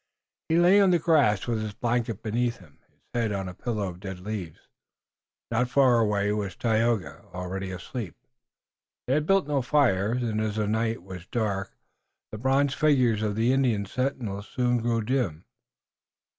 [0.49, 3.87] He lay on the grass with his blanket beneath him, his head on a pillow
[3.87, 4.67] of dead leaves.
[5.51, 8.15] Not far away was Tayoga, already asleep.
[9.05, 11.77] They had built no fires, and as the night was dark
[12.31, 15.45] the bronze figures of the Indian sentinels soon grew dim.